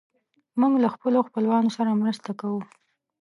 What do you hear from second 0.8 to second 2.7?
له خپلو خپلوانو سره مرسته کوو.